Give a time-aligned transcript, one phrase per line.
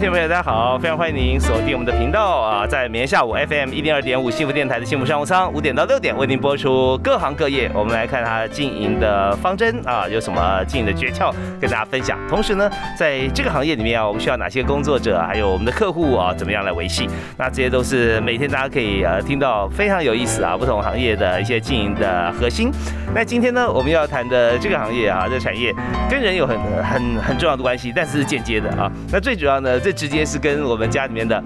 [0.00, 0.78] 听众朋友，大家好！
[0.78, 7.70] 非常欢迎您锁定我们的频道啊，在每天下午 FM 一零二点五幸福电台的幸福商务舱五点到六点为您播出各行各业。
[7.74, 12.18] 我们来看它经营的方针啊，有什么经营的诀窍跟大家分享。
[12.30, 17.06] 同时呢，在这个行业里面啊，我们需要哪些工作者，还有我们的客户啊，怎么样来维系？
[17.36, 22.72] 那这些都是每天大家可以呃听到非常有意思啊，不同行业的一些经营的核心。
[23.14, 25.74] 那今天呢，我们要谈的这个行业啊，这个产业
[26.08, 28.90] 跟人有很很很重要的关系，但是是间接的啊。
[29.12, 31.42] 那最主要呢，这直接是跟我们家里面的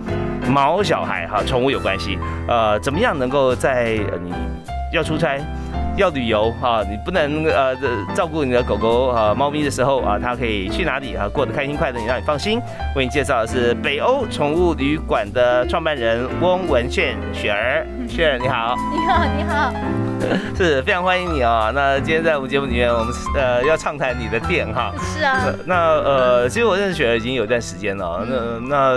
[0.49, 2.19] 毛小孩哈，宠物有关系。
[2.49, 4.33] 呃，怎么样能够在你
[4.93, 5.39] 要出差、
[5.97, 7.75] 要旅游哈，你不能呃
[8.15, 12.61] 照顾你的狗狗啊、猫咪的时候啊，它可以去哪里啊，过得开心快乐，你让你放心。
[12.95, 19.94] 为你介绍的是北欧宠物旅馆的创办人翁文炫雪儿，雪儿你好，你好，你好。
[20.57, 21.71] 是非常欢迎你啊！
[21.75, 24.93] 那今天在我们节目里面，我们呃要畅谈你的店哈。
[24.99, 25.53] 是啊。
[25.67, 28.25] 那呃，其实我认识雪儿已经有段时间了。
[28.27, 28.91] 那那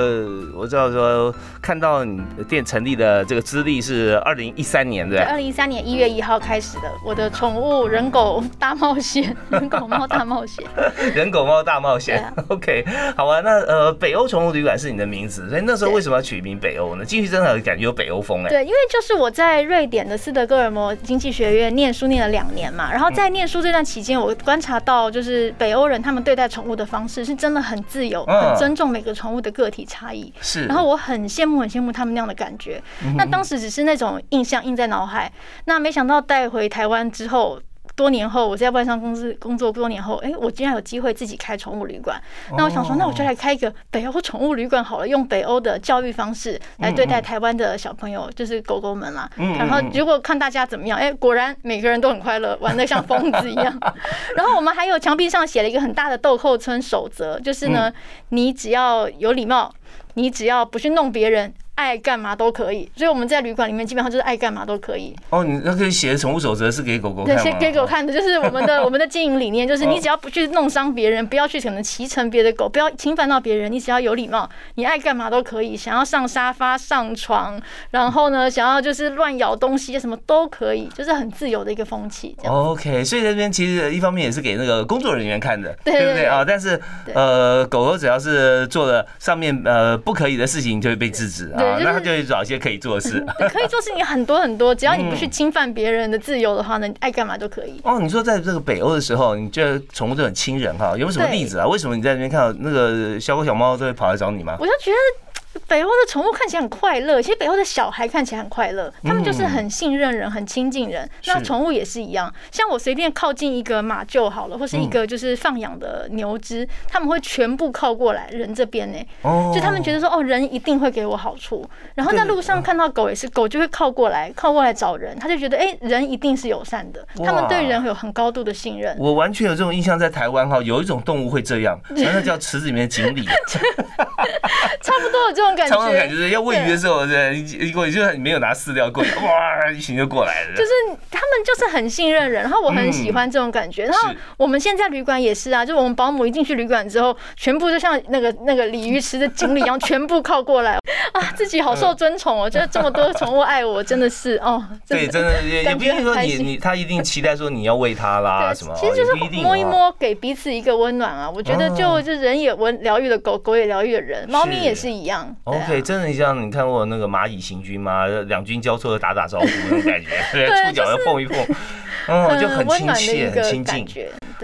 [0.56, 5.20] 我知道说，看到你店成立的这个资历是二零一三年对。
[5.20, 10.66] 二零一三年一月一号开始的，我的宠物人狗大冒险，人狗猫大冒险。
[11.14, 12.24] 人狗猫大冒险。
[12.48, 13.42] OK，好啊。
[13.42, 17.04] 那呃，北欧宠物旅馆是你的名字，所以那时候为什么要取名北欧呢？
[17.04, 18.50] 进去真的感觉有北欧风哎。
[18.50, 21.18] 对，因为就是我在瑞典的斯德哥尔摩经。
[21.18, 30.32] 济学院念书念了两年嘛，然后在念书这段期间，我观察到就是北欧人他们对待宠物的方式是真的很自由，很尊重每个宠物的个体差异。
[30.42, 32.80] 是，然后我很羡慕很羡慕他们那样的感觉。
[33.16, 35.32] 那当时只是那种印象印在脑海，
[35.66, 37.60] 那没想到带回台湾之后。
[37.98, 39.68] 多年后，我在外商公司工作。
[39.72, 42.20] 多年后，哎，我竟然有机会自己开宠物旅馆。
[42.56, 49.30] 那我想说，那我就来开一个北欧宠物旅馆好了，用北欧的教育方式来对待台湾的小朋友，就是狗狗们啦。
[49.36, 53.78] 然后如果看大家怎么样，哎，果然每个人都很快乐，玩的像疯子一样。
[54.38, 57.92] 然后我们还有墙壁上写了一个很大的豆蔻村守则，就是呢，
[58.30, 59.74] 你只要有礼貌，
[60.14, 61.54] 你只要不去弄别人。
[61.78, 65.16] 爱干嘛都可以，所以我们在旅馆里面基本上就是爱干嘛都可以。
[65.30, 75.78] 哦，你那可以写宠物守则是给狗狗看对，给狗看的，就是我们的我们的经营理念，就是你只要不去弄伤别人，不要去可能骑乘别的狗，不要侵犯到别人，你只要有礼貌，你爱干嘛都可以。
[75.78, 77.62] 想要上沙发、上床，
[77.92, 82.36] 然后呢，想要就是乱咬东西什么都可以，就是很自由的一个风气。
[82.44, 86.44] OK，所以这边其实一方面也是给那个工作人员看的，对不对啊？
[86.44, 86.82] 但是
[87.14, 91.67] 呃，狗狗只要是做了上面呃不可以的事情，就会被制止啊。
[91.80, 97.80] 那他就去找一些可以做的事， 可以做事你很多很多，只要你不去侵犯别人的自由的话呢，爱干嘛都可以。
[97.84, 100.92] 哦，你说在这个北欧的时候，你觉得宠物都很亲人哈？
[100.92, 101.68] 有没有什么例子啊？
[101.68, 104.56] 为什么你在那边看到那个小狗小猫都会跑来找你吗？
[104.60, 105.27] 我就觉得。
[105.68, 111.10] 北欧的宠物看起来很快乐，其实北欧的小孩看起来很快乐，他们就是很信任人，很亲近人。
[111.26, 119.00] 那宠物也是一样，像我随便靠近一个马厩好了，或是一个就是放养的牛只，他们会全部靠过来人这边呢。
[119.24, 121.68] 哦，就他们觉得说，哦，人一定会给我好处。
[121.96, 127.06] 然后在路上看到狗也是，狗就会靠过来，靠过来找人，他就觉得，哎，人一定是友善的。
[127.26, 128.96] 他们对人有很高度的信任。
[129.00, 133.26] 我完全有这种印象，在台湾哈，有一种动物会这样， 那叫池子里面的锦鲤。
[134.82, 135.47] 差不多有这种。
[135.56, 140.56] 常常感觉是要喂鱼的时候，对，如果你就你没有拿饲料过来，哇，一群就过来了。
[140.56, 140.72] 就是
[141.12, 143.86] 他们就是很信任人，然后我很喜欢这种感觉。
[143.86, 150.80] 然后我们现在旅馆也是啊，就是我们保姆一进去旅馆之后，全部就像那个那个鲤鱼池的锦鲤一样，全部靠过来
[151.14, 152.50] 啊，自己好受尊崇哦。
[152.50, 154.64] 觉得这么多宠物爱我，真的是哦。
[154.88, 161.30] 对，真的也不一定说你你他一定期待说你要喂他啦什么，其实就是摸一摸，给彼此一个温暖啊。
[161.30, 165.36] 我觉得就就人也温疗愈了狗狗，也疗愈了人，猫咪也是一样。
[165.46, 168.06] OK，真的像你看过那个蚂蚁行军吗？
[168.28, 171.38] 两军交错的打打招呼那种感觉， 对，触角要碰一碰，
[172.10, 173.88] 嗯，就很亲切、很亲近。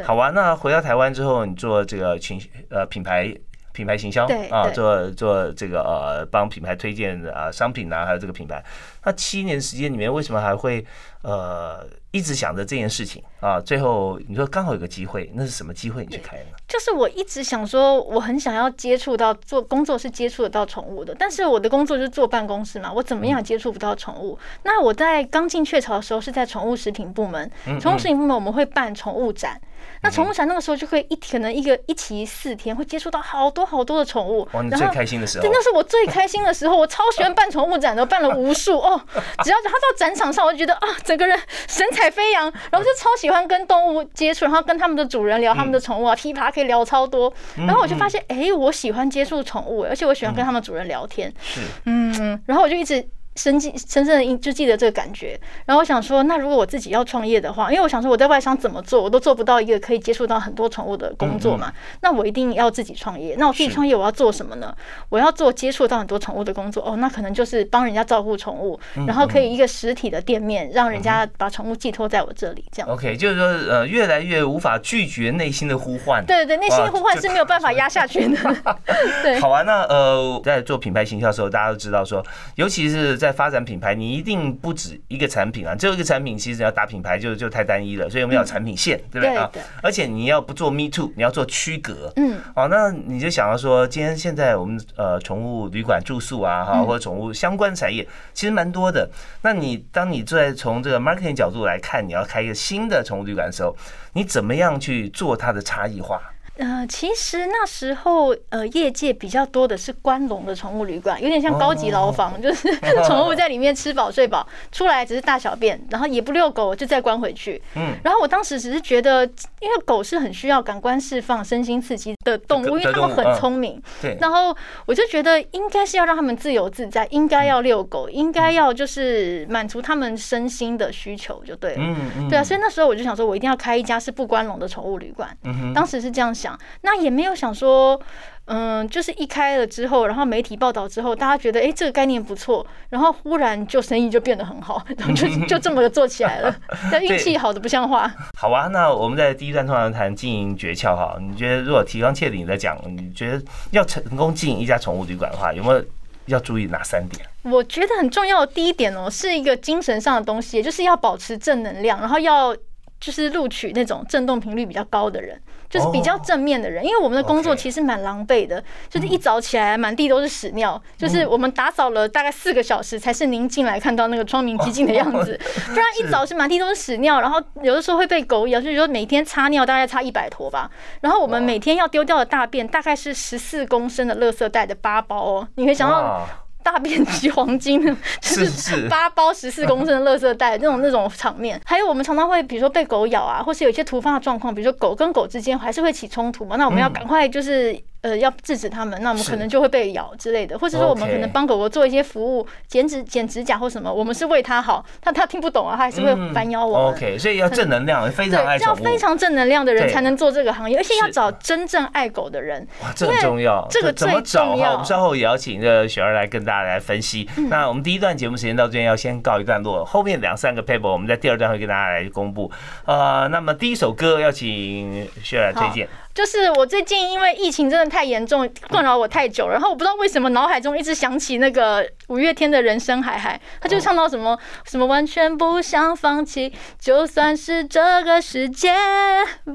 [0.04, 3.34] 好啊，那回到台湾之后，你做这个群呃品牌
[3.74, 8.64] 品牌行销对啊，做做这个呃帮品牌推荐啊商品啊，还有这个品牌。
[9.04, 10.86] 那七年时间里面，为什么还会
[11.24, 13.60] 呃一直想着这件事情啊？
[13.60, 16.46] 最后你说刚好有个机会，那是什么机会你去开呢？
[16.68, 24.38] 就是我一直想说，我很想要接触到做工作是接触得到宠物的，但是我的工作就是坐办公室嘛，我怎么样也接触不到宠物。
[24.62, 27.52] 那我在刚进雀巢的时候是在宠物食品部门，
[27.82, 29.60] 宠物食品部门我们会办宠物展，
[30.04, 39.02] 那宠物展那个时候就会一可能一个一期四天会接触到好多好多的宠物哇，，你最然后开心的时候对，，那是我最开心的时候，我超喜欢办宠物展的，办了无数哦。
[39.44, 47.34] 只要他到展场上，我就觉得啊，整个人神采飞扬，然后就超喜欢跟动物接触，然后跟他们的主人聊他们的宠物啊，噼啪可以聊超多。
[47.56, 51.34] 然后我就发现，哎，我喜欢接触宠物，而且我喜欢跟他们主人聊天。
[51.42, 53.06] 是嗯，然后我就一直。
[53.36, 63.36] 深记深深的印就记得这个感觉，然后我想说，那如果我自己要创业的话，因为我想说我在外商怎么做，我都做不到一个可以接触到很多宠物的工作嘛，那我一定要自己创业。
[63.38, 64.76] 那我自己创业我要做什么呢？
[65.10, 72.90] 我要做接触到很多宠物的工作哦，那可能就是帮人家照顾宠物，然后可以一个实体的店面，让人家把宠物寄托在我这里，这样。
[72.90, 76.24] OK，就是说呃越来越无法拒绝内心的呼唤。
[76.26, 78.38] 对对对，内心的呼唤是没有办法压下去的。
[79.24, 82.24] 对，好啊，那呃，在做品牌形象的时候，大家都知道说，
[82.56, 89.50] 尤其是在发展品牌，你一定不止一个产品啊，只有一个产品，其实要打品牌就就太单一了，所以我们要产品线，对不对啊？
[89.82, 92.12] 而且你要不做 Me Too，你要做区隔。
[92.18, 99.10] 嗯，哦，那你就想到说，今天现在我们呃宠物旅馆住宿啊，哈，嗯或者宠物相关产业，其实蛮多的。
[99.42, 103.74] 那你当你在从这个 marketing 角度来看，你要开一个新的宠物旅馆的时候，
[104.12, 106.20] 你怎么样去做它的差异化？
[106.58, 112.70] 呃，其实那时候呃，业界比较多的是关笼的宠物旅馆，有点像高级牢房，就是
[113.08, 117.60] 宠物在里面吃饱睡饱，出来只是大小便，然后也不遛狗，就再关回去。
[117.76, 119.26] 嗯，然后我当时只是觉得，
[119.60, 123.82] 因为狗是很需要感官释放、身心刺激的动物，因为它们很聪明。
[124.02, 131.78] 对，然后我就觉得应该是要让它们自由自在，应该要遛狗，应该要就是满足他们身心的需求，就对了。
[131.80, 135.36] 嗯嗯对啊，所以那时候我就想说，我一定要开一家是不关笼的宠物旅馆。
[135.46, 136.43] 嗯哼当时是这样想，
[136.82, 138.00] 那也没有想说，
[138.46, 146.56] 嗯，就是一开了之后，然后媒体报道之后，大家觉得哎、诶这个概念不错，然后忽然就生意就变得很好，然后就 就这么的做起来了。
[146.92, 148.12] 但运气好的不像话。
[148.38, 151.18] 好啊，那我们在第一段通常谈经营诀窍哈。
[151.22, 153.42] 你觉得如果提纲挈领的讲，你觉得
[153.72, 155.84] 要成功经营一家宠物旅馆的话，有没有
[156.26, 157.26] 要注意哪三点？
[157.44, 162.56] 我觉得很重要的第一点哦，是一个精神上的东西，也就是要保持正能量，然后要
[163.04, 165.38] 就是录取那种振动频率比较高的人，
[165.70, 166.82] 就是比较正面的人。
[166.86, 180.72] 因为我们的工作其实蛮狼狈的，就是一早起来满地都是屎尿，就是我们打扫了大概四个小时，才是您进来看到那个窗明几净的样子，不然 一早是满地都是屎尿，然后有的时候会被狗咬，就是说每天擦尿大概擦一百坨吧，
[181.02, 186.26] 然后我们每天要丢掉的大便大概是十四公升的垃圾袋的八包哦，你可以想到。
[186.64, 191.62] 哇大便及黄金的， 就是是八包十四公升的垃圾袋那种那种场面。
[191.66, 197.78] 还有我们常常会，比如说被狗咬啊，或是有一些突发的状况，比如说狗跟狗之间还是会起冲突嘛，那我们要赶快就是。
[198.04, 206.88] 呃，要制止他们，那我们可能就会被咬之类的，或者说我们可能帮狗狗做一些服务，剪指剪指甲或什么，我们是为它好，它它听不懂啊，它还是会反咬我们。
[206.88, 212.68] 嗯 OK，所以要正能量，非常爱对，要，非常正能量的人才能做这个行业，而且要找真正爱狗的人。
[212.82, 213.66] 哇，这很重要。
[213.72, 214.72] 这个怎么最重要找哈？
[214.74, 217.30] 我们稍后也要请这个雪儿来跟大家来分析。
[217.38, 222.52] 嗯那我们第一段节目时间到这边要先告一段落，后面两三个 paper 我们在第二段会跟大家来公布。
[222.86, 225.88] 呃，那么第一首歌要请雪儿来推荐。
[226.14, 238.74] 就是我最近因为疫情真的太严重，困扰我太久了，然后我不知道为什么脑海中一直想起那个五月天的人生海海，他就唱到什么什么完全不想放弃，就算是这个世界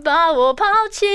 [0.04, 1.06] 把我抛弃，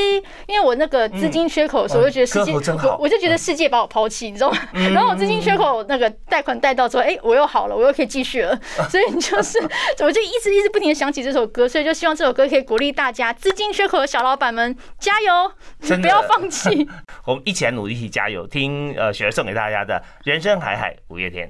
[0.48, 4.58] 因为我那个资金缺口的时候，我就觉得世界，我我就觉得世界把我抛弃，你知道吗？
[4.94, 8.58] 然后我资金缺口那个贷款贷到之后，哎，我又好了，我又可以继续了，
[8.90, 9.60] 所以就是
[10.04, 16.04] 我就一直一直不停的想起这首歌，所以就希望这首歌可以鼓励大家资金缺口的小老板们加油，真的。
[16.04, 16.88] 不要放弃。
[17.26, 18.46] 我们一起来努力，一起加油！
[18.46, 19.96] 听呃雪儿送给大家的
[20.30, 21.50] 《人生海海》五月天。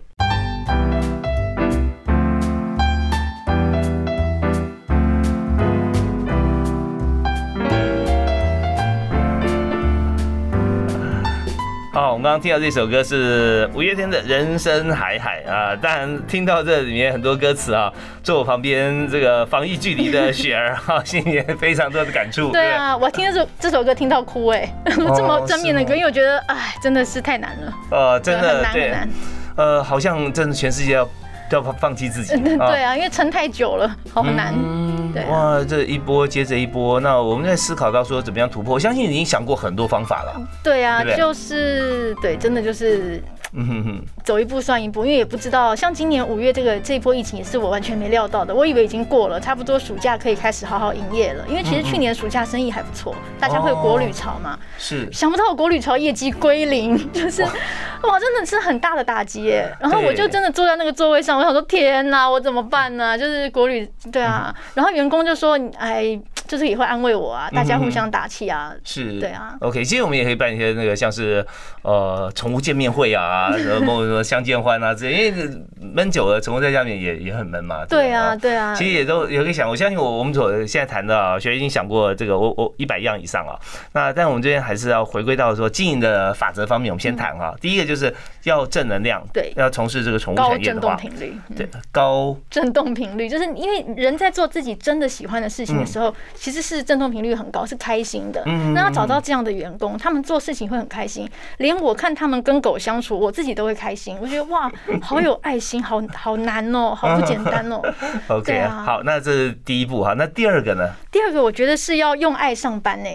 [11.96, 22.52] 好，我们刚刚听到这首歌是五月天的《人生海海》啊，当然听到这里面很多歌词啊，坐我旁边这个防疫距离的 雪儿哈，心里也非常多的感触。
[22.52, 24.68] 对啊，我听这首这首歌听到哭哎、
[25.16, 29.10] 这么正面的歌，因为我觉得哎真的是太难了，呃，真对很的对难很难，，
[29.56, 31.06] 呃，好像真的全世界要
[31.50, 32.36] 都要放弃自己。
[32.40, 34.54] 对啊，因为撑太久了，好难。
[34.56, 40.42] 嗯对啊哇，这一波接着一波，那我们在思考到说怎么样突破，我相信你已经想过很多方法了。
[40.64, 43.22] 对啊，就是对，真的就是
[43.56, 55.08] 嗯哼哼，走一步算一步，因为也不知道，像今年五月这个这一波疫情也是我完全没料到的，我以为已经过了，差不多暑假可以开始好好营业了，因为其实去年暑假生意还不错，大家会有国旅潮嘛，是。
[55.12, 59.72] 想不到我国旅潮业绩归零，就是哇，真的是很大的打击耶。
[59.80, 63.18] 然后我就真的坐在那个座位上，我想说天哪，我怎么办呢？
[63.18, 69.56] 就是国旅对啊，然后员工就说哎，就是也会安慰我啊，大家互相打气啊，是，对啊。
[69.62, 71.46] OK，其实我们也可以办一些那个像是
[71.84, 77.86] 呃宠物见面会啊， 什么什么相见欢啊之类，因为闷久了，宠物在家里面也也很闷嘛。
[77.86, 78.76] 对啊，对啊。
[78.76, 83.58] 其实也都也可以想，我相信我我们所现在谈的啊，学已经想过这个我我一百样以上啊。
[83.94, 87.56] 那但我们这边还是要回归到说经营的法则方面，我们先谈哈。
[87.62, 98.44] 第一个就是要正能量，对，要从事这个宠物高产业的话，振动频率，对高震动频率，就是因为人在做自己真的喜欢的事情的时候，其实是振动频率很高，是开心的。
[98.74, 104.18] 那要找到这样的员工，他们做事情会很开心，连我看他们跟狗相处，我自己都会开心。
[104.22, 104.72] 我觉得哇，
[105.02, 107.82] 好有爱心，好好难哦，好不简单哦。
[108.28, 110.14] OK，啊好，那这是第一步哈。
[110.18, 110.90] 那第二个呢？
[111.12, 113.10] 第二个，我觉得是要用爱上班呢、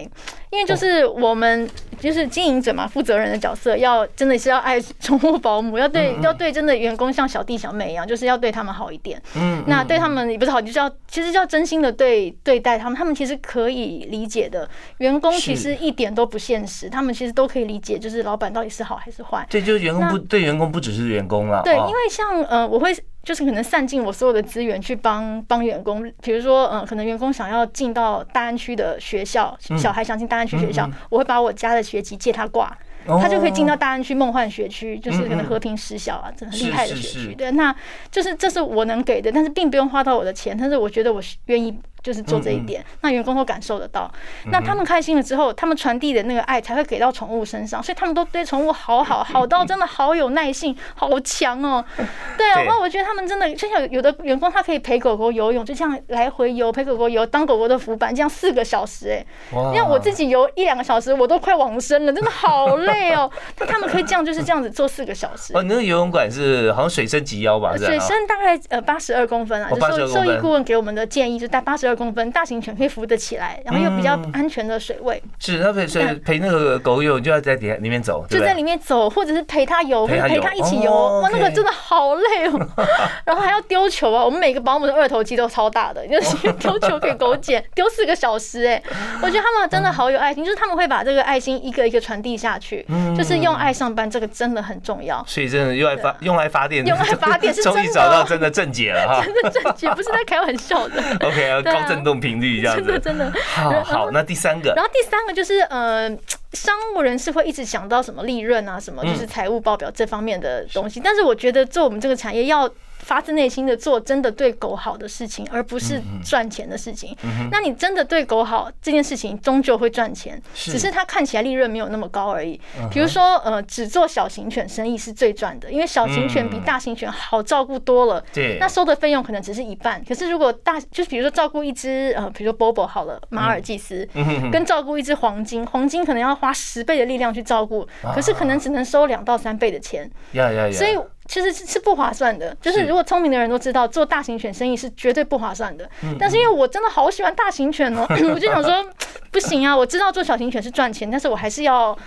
[0.51, 9.21] 因为就是我们就是经营者嘛，负责人的角色，要真的是要爱宠物保姆，要对要对真的员工像小弟小妹一样，就是要对他们好一点。
[9.35, 14.67] 嗯，那对他们也不是好，就是要其实要真心的对对待他们，他们其实可以理解的。
[14.97, 19.45] 员工其实一点都不现实，他们其实都可以理解，就是老板到底是好还是坏。
[19.49, 22.91] 对就是员工不对员工不只是员工了，对，哦因为像呃，我会
[23.23, 32.75] 就是可能散尽我所有的资源去帮帮员工，比如说嗯、呃，可能员工想要进到大安区的学校，小孩想进大安区学校，我会把我家的学籍借他挂。
[33.05, 37.33] 他就可以进到大安区梦幻学区，就是可能和平实小啊，这很厉害的学区。
[37.33, 37.73] 对，那
[38.11, 44.11] 就是这是我能给的，但是并不用花到我的钱，但是我觉得我愿意就是做这一点，那员工都感受得到。
[44.51, 51.83] 那他们开心了之后，他们传递的那个爱才会给到宠物身上，所以他们都对宠物好好好到真的好有耐性，好强哦。
[52.37, 63.29] 对啊，然后我觉得他们真的就像有的员工，他可以陪狗狗游泳，就这样来回游，陪狗狗游，当狗狗的浮板，这样四个小时，哎，因为我自己游一两个小时，我都快往生了，真的好累哦。
[63.57, 65.53] 但他们可以这样，就是这样子做四个小时。
[65.55, 67.75] 哦，你那个游泳馆是好像水深及腰吧？
[67.77, 75.21] 水深大概呃八十二公分啊，就兽兽医顾问给我们的建议，就在八十二公分，大型犬可以扶得起来，然后又比较安全的水位。
[75.37, 81.19] 是，他陪所以陪那个狗友，就要在底下里面走，就在里面走，或者是陪它游，或者陪它一起游。
[81.21, 82.67] 哇，那个真的好累哦。
[83.25, 88.81] 然后还要丢球啊，我们每个保姆的二头肌都超大的， 就是丢球给狗捡，丢四个小时哎。
[89.21, 92.85] 我觉得他们真的好有爱心，就是他们会把这个爱心一个一个传递下去，
[93.17, 95.21] 就是用爱上班，这个真的很重要。
[95.27, 101.01] 所以真的用来发用来发电，用来发电是 终于找到真的正解了哈，真的正解，不是在开玩笑的。
[101.21, 103.33] OK，高振动频率这样子，真的真的。
[103.53, 106.09] 好，好，那第三个，然后第三个就是呃。
[106.51, 110.99] 商务人士会一直想到什么利润啊，什么就是财务报表这方面的东西。
[110.99, 112.67] 但是我觉得做我们这个产业要
[112.99, 117.15] 发自内心的做真的对狗好的事情，而不是赚钱的事情。
[117.51, 122.59] 那你真的对狗好这件事情，终究会赚钱，只是它看起来利润没有那么高而已。
[122.91, 128.23] 比如说呃，只做小型犬生意是最赚的，因为小型犬比大型犬好照顾多了。
[128.33, 128.57] 对。
[128.59, 134.07] 那收的费用可能只是一半，可是如果大就是比如说照顾一只呃，比如说 Bobo 好了，马尔济斯，
[134.51, 140.71] 跟照顾一只黄金，黄金可能要花十倍的力量去照顾，可是可能只能收两到三倍的钱，呀呀呀！
[140.71, 140.97] 所以
[141.29, 142.53] 其实是不划算的。
[142.59, 145.87] 就是如果聪明的人都知道，做大型犬生意是绝对不划算的。
[146.19, 148.83] 但是因为我真的好喜欢大型犬哦， 我就想说
[149.31, 151.97] 不行啊，我知道做小型犬是赚钱，但是我还是要。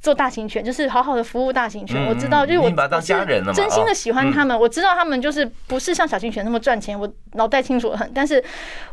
[0.00, 4.58] 做大型犬就是好好的服务大型犬，我知道，就是我把当家人了嘛，真心的喜欢他们。
[4.58, 8.10] 我知道他们就是不是像小型犬那么赚钱，我脑袋清楚的很。
[8.14, 8.42] 但是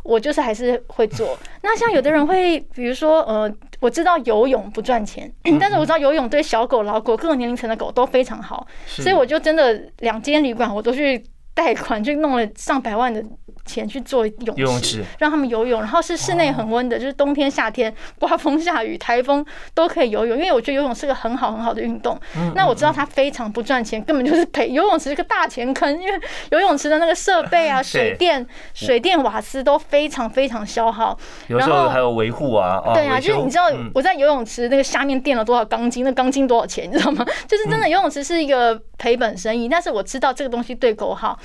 [0.02, 1.38] 我就是还是会做。
[1.62, 3.50] 那像有的人会，比如说呃，
[3.80, 11.24] 我知道游泳不赚钱，但是我知道游泳对小狗、老狗各个年龄层的狗都非常好，所以我就真的两间旅馆我都去
[11.58, 13.20] 贷款，就弄了上百万的。
[13.68, 20.38] 钱去做泳泳池，让他们游泳，然后是室内恒温的，就是冬天、夏天、刮风、下雨、台风都可以游泳。
[20.38, 22.18] 因为我觉得游泳是个很好很好的运动。
[22.54, 24.70] 那我知道它非常不赚钱，根本就是赔。
[24.70, 26.18] 游泳池是个大钱坑，因为
[26.50, 31.14] 游泳池的那个设备啊、 水电、水电瓦斯都非常非常消耗。
[31.48, 32.80] 有时候还有维护啊。
[32.94, 37.22] 对啊，就是你知道我在游泳池那个下面垫了多少钢筋，那钢筋多少钱，你知道吗？
[37.46, 41.38] 就是真的游泳池是一个赔本生意，但是我知道这个东西对狗好。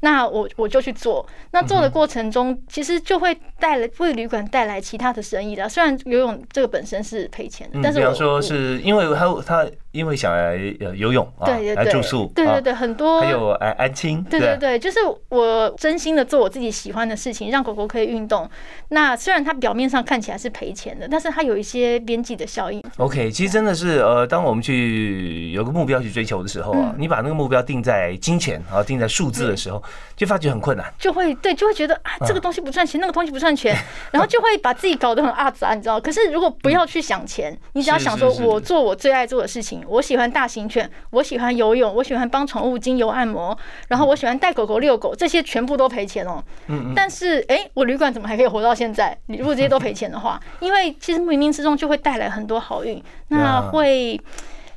[0.00, 1.26] 那我我就去做。
[1.52, 5.68] 那做的过程中，其实就会带来为旅馆带来其他的生意的。
[5.68, 10.56] 虽然游泳这个本身是赔钱的，但是比方说是因为他他因为想来
[10.94, 14.98] 游泳啊，来住宿，对对对，很多还有安安亲，对对对，就是
[15.30, 18.48] 我真心的做我自己喜欢的事情，让狗狗可以运动。
[18.88, 22.82] 那虽然它表面上看起来是赔钱的，但是它有一些边际的效应。
[22.98, 29.82] OK，其实真的是呃，当我们去有个目标去追求的时候啊，你把那个目标定在金钱啊，定在数字的时候，
[30.14, 33.74] 就发觉很困难，就会对，就会觉得啊，这个东西不赚钱，那个东西不赚钱，
[34.12, 35.98] 然后就会把自己搞得很阿杂，你知道？
[35.98, 40.66] 可是如果不要去想钱，你只要想说我做我最爱做的事情，我喜欢大型。
[40.66, 46.42] 犬，我喜欢游泳，我喜欢帮宠物精油按摩，然后我喜欢带狗狗遛狗，这些全部都赔钱哦。
[46.66, 46.92] 嗯嗯。
[46.96, 49.16] 但是，哎，我旅馆怎么还可以活到现在？
[49.26, 54.20] 你如果这些都赔钱的话，因为其实冥冥之中就会带来很多好运，那 会。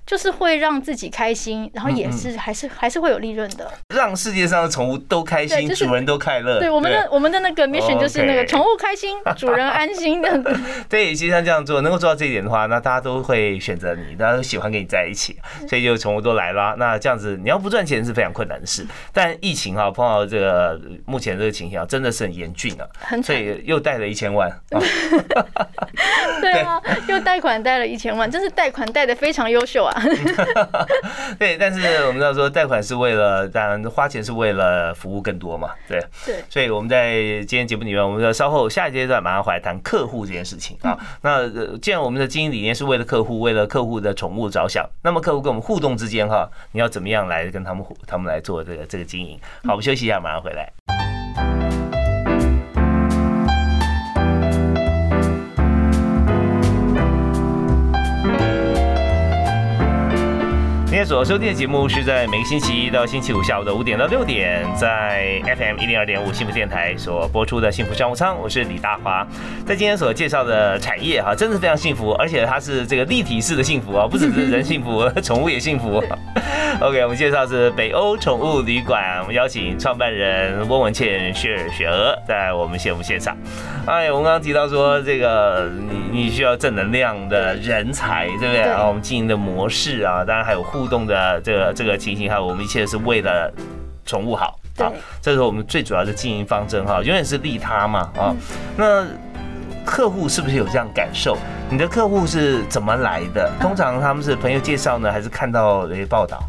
[0.10, 3.72] 就是会让自己开心，然后也是还是还是会有利润的。
[3.94, 6.58] 让世界上的宠物都开心，主人都快乐。
[6.58, 10.44] 对，我们的我们的那个 mission 就是那个宠物开心，主人安心的。
[10.90, 15.38] 对，其实像这样做，能够做到这一点的话，那大家都会选择你，大家都喜欢跟你在一起，
[15.70, 16.74] 所以就宠物都来了。
[16.80, 18.84] 那这样子，你要不赚钱是非常困难的事。
[19.14, 22.88] 但疫情啊，碰到这个目前这个情形啊，真的是很严峻啊，
[23.22, 24.52] 所以又贷了一千万。
[26.42, 29.99] 对啊，又贷款贷了一千万，真是贷款贷的非常优秀啊。
[31.38, 36.00] 对，但是我们知道说贷款是为了，当然花钱是为了服务更多嘛，对。
[36.26, 36.44] 对。
[36.50, 37.14] 所以我们在
[37.46, 40.98] 今天节目里面，我们要稍后下一阶段马上回来谈客户这件事情啊。
[41.22, 41.48] 那
[41.80, 49.40] 既然我们的经营理念是为了客户，为了客户的宠物着想，那么客户跟我们互动之间哈，你要怎么样来跟他们他们来做这个这个经营？
[49.64, 51.69] 好，我们休息一下，马上回来。
[61.00, 69.26] 天所收听的节目是在每个星期一到星期五下午的五点到六点，在 FM 一零二点五幸福电台所播出的幸福商务舱，我是李大华。
[69.66, 76.04] 在今天所介绍的产业哈，真的是非常幸福，而且它是这个立体式的幸福啊，不只是人幸福， 宠物也幸福。
[76.82, 83.38] OK，我们介绍是北欧宠物旅馆，我们邀请创办人翁文倩雪儿雪娥在我们节目现场。
[83.86, 85.70] 哎，我们刚刚提到说这个
[86.12, 88.60] 你你需要正能量的人才，对不对？
[88.60, 93.54] 然后我们经营的模式啊，当然还有互动的这个这个情形，哈我们一切是为了
[94.06, 94.92] 宠物好，好，
[95.22, 98.36] 这是我们最主要的经营方针哈，永远是利他嘛啊。
[98.76, 99.06] 那
[99.86, 101.38] 客户是不是有这样感受？
[101.70, 103.50] 你的客户是怎么来的？
[103.62, 106.40] 通常他们是朋友介绍呢，还是看到那些报道？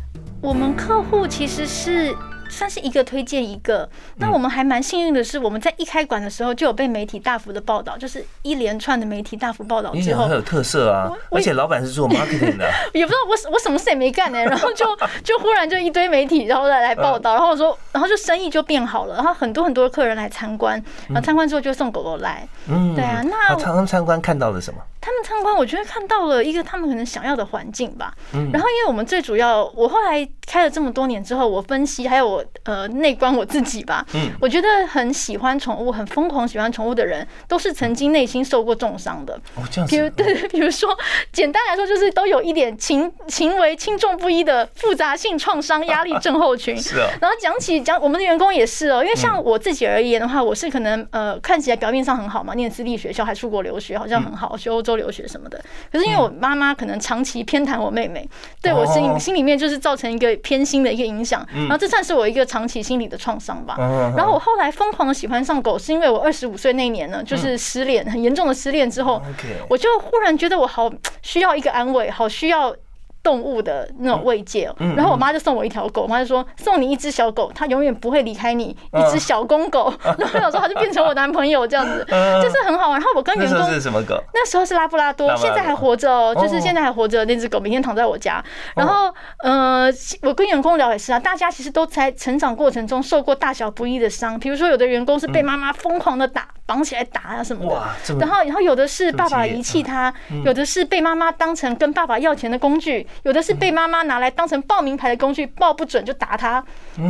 [0.40, 2.16] 我们客户其实是。
[2.50, 14.84] 算是一个推荐一个，那我们还蛮幸运的是，我们在一开馆的时候就有被媒体大幅的报道，就是一连串的媒体大幅报道之后，很有特色啊，而且老板是做 marketing 的， 也不知道我我什么事也没干呢， 然后就
[15.22, 24.80] 就忽然就一堆媒体然后再来报道，然后我说，然后就生意就变好了，然后很多很多客人来参观，然后参观之后就送狗狗来，嗯，对啊，那他们参观看到了什么？
[25.00, 28.12] 他们参观，我觉得看到了一个他们可能想要的环境吧。
[28.34, 34.04] 嗯，然后因为我们最主要，我后来开了这么多年之后，我分析还有我呃内观我自己吧。
[34.12, 39.34] 嗯，我觉得很喜欢宠物、很疯狂喜欢宠物的人，都是曾经内心受过重伤的。
[39.56, 39.90] 哦，这样子。
[39.90, 40.94] 比如 对，比如说
[41.32, 46.76] 简单来说，就是都有一点情 情为轻重不一的复杂性创伤压力症候群。
[46.80, 47.08] 是啊。
[47.22, 54.89] 然后讲起讲我们的员工也是哦，因为像我自己而言的话，我是可能呃看起来表面上很好嘛，念私立学校还出国留学，好像很好，去欧洲。
[54.90, 58.28] 都留学什么的，可是因为我妈妈可能长期偏袒我妹妹，
[58.60, 63.76] 对我心心里面就是造成一个偏心的一个影响，然后这算是我一个长期心理的创伤吧。
[64.16, 69.22] 然后我后来疯狂的喜欢上狗，是因为我二十五岁那年呢，就是失恋，很严重的失恋之后，
[69.68, 70.90] 我就忽然觉得我好
[71.22, 72.74] 需要一个安慰，好需要。
[73.22, 79.92] 动物的那种慰藉，然后我妈就送我一条狗，我妈就说送你一只小狗，它永远不会离开你，一只小公狗。
[80.18, 82.04] 然后有时候它就变成我男朋友这样子，
[82.42, 82.98] 就是很好玩。
[82.98, 84.18] 然后我跟员工是什么狗？
[84.32, 88.42] 那时候是拉布拉多，现在还活着哦，就是现在还活着那只狗，每天躺在我家。
[88.74, 89.88] 然后呃，
[90.22, 100.12] 我跟员工聊也是啊，大家其实都在成长过程中受过大小不一的伤，比如说有的员工是被妈妈疯狂的打，绑起来打啊什么的，然后然后有的是爸爸遗弃他，
[100.44, 103.06] 有的是被妈妈当成跟爸爸要钱的工具。
[103.22, 106.64] 有的是被妈妈拿来当成报名牌的工具，报不准就打他。